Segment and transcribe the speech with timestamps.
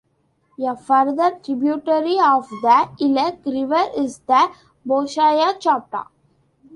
[0.59, 4.49] A further tributary of the Ilek River is the
[4.83, 6.07] Bolshaya Chobda.